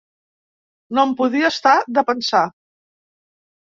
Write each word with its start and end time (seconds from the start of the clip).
No 0.99 1.05
em 1.09 1.13
podia 1.21 1.53
estar 1.55 1.77
de 2.01 2.07
pensar 2.11 2.45